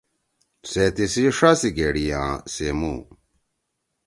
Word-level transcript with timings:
سے 0.69 0.83
تسی 0.95 1.25
ݜا 1.37 1.51
سی 1.59 1.69
گھیڑی 1.77 2.05
آں 2.21 2.33
سے 2.53 2.67
مُو۔ 2.79 2.93